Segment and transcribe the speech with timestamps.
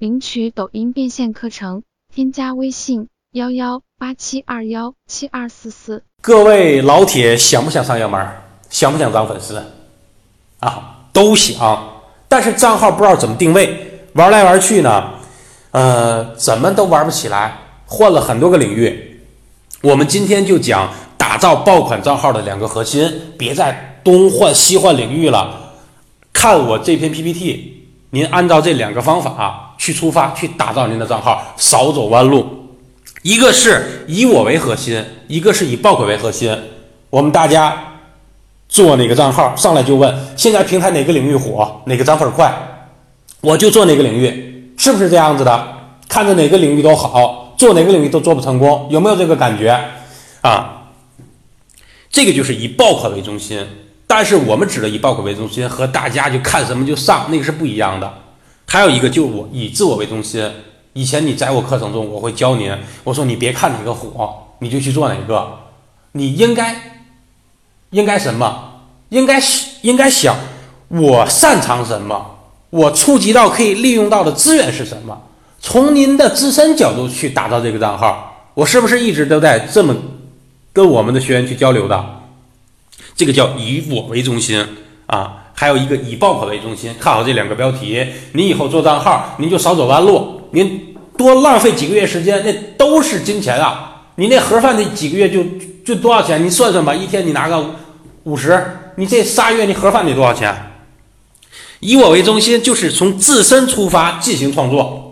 [0.00, 6.02] 领取抖音变现课程，添加微信幺幺八七二幺七二四四。
[6.22, 8.26] 各位老铁，想不想上热门？
[8.70, 9.62] 想不想涨粉丝？
[10.60, 11.86] 啊，都想。
[12.28, 15.10] 但是账号不知道怎么定位，玩来玩去呢，
[15.72, 19.20] 呃，怎么都玩不起来，换了很多个领域。
[19.82, 25.74] 我们今天就讲打造爆款账号的两个核心，别再东换西换领域了。
[26.32, 32.46] 看我这篇 PPT，您按照这两个方法去出发，去打造您的账号，少走弯路。
[33.22, 36.54] 一个是以我为核心，一个是以爆款为核心。
[37.08, 37.94] 我们大家
[38.68, 42.54] 做哪个账号，上来就问现在平台哪个领域火，哪个涨粉快，
[43.40, 45.66] 我就做哪个领域，是不是这样子的？
[46.06, 49.80] 看着哪个领域都好，做哪个领域都做不成功，有没有这个感觉
[50.42, 50.76] 啊？
[52.10, 53.66] 这个就是以爆款为中心，
[54.06, 58.12] 但是我们指的以爆款为中心和大家就看什么就上那个是不一样的。
[58.72, 60.48] 还有一个就我以自我为中心。
[60.92, 65.58] 以前你在我课程中，我会教您，我说你别看哪个火，你就去做哪个。
[66.12, 67.02] 你应该
[67.90, 68.82] 应该什么？
[69.08, 69.42] 应该
[69.82, 70.36] 应该想
[70.86, 72.38] 我擅长什么，
[72.70, 75.20] 我触及到可以利用到的资源是什么？
[75.58, 79.96] 从您的自身角度去打造这个账号，我是不是一直都在这么
[80.72, 82.20] 跟我们的学员去交流的？
[83.16, 84.64] 这个叫以我为中心
[85.06, 85.39] 啊。
[85.60, 94.04] 还有一个以爆款为中心，看好这两个标题，您以后做账号，您就少走弯路，您多浪费几个月时间，那都是金钱啊！
[94.14, 95.44] 你那盒饭那几个月就
[95.84, 96.42] 就多少钱？
[96.42, 97.62] 你算算吧，一天你拿个
[98.22, 98.58] 五十，
[98.96, 100.72] 你这仨月你盒饭得多少钱？
[101.80, 105.09] 以我为中心，就是从自身出发进行创作。